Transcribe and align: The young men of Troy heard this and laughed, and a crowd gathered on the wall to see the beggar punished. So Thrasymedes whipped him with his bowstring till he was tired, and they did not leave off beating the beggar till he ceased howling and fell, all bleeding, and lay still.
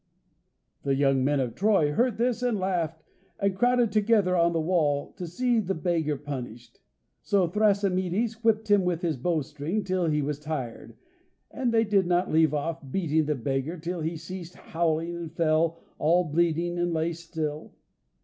The 0.81 0.95
young 0.95 1.23
men 1.23 1.39
of 1.39 1.53
Troy 1.53 1.91
heard 1.91 2.17
this 2.17 2.41
and 2.41 2.57
laughed, 2.57 3.03
and 3.39 3.53
a 3.53 3.55
crowd 3.55 3.91
gathered 4.07 4.35
on 4.35 4.51
the 4.51 4.59
wall 4.59 5.13
to 5.13 5.27
see 5.27 5.59
the 5.59 5.75
beggar 5.75 6.17
punished. 6.17 6.79
So 7.21 7.47
Thrasymedes 7.47 8.43
whipped 8.43 8.71
him 8.71 8.83
with 8.83 9.03
his 9.03 9.15
bowstring 9.15 9.83
till 9.83 10.07
he 10.07 10.23
was 10.23 10.39
tired, 10.39 10.95
and 11.51 11.71
they 11.71 11.83
did 11.83 12.07
not 12.07 12.31
leave 12.31 12.51
off 12.55 12.79
beating 12.91 13.25
the 13.25 13.35
beggar 13.35 13.77
till 13.77 14.01
he 14.01 14.17
ceased 14.17 14.55
howling 14.55 15.15
and 15.15 15.31
fell, 15.33 15.77
all 15.99 16.23
bleeding, 16.23 16.79
and 16.79 16.93
lay 16.95 17.13
still. 17.13 17.73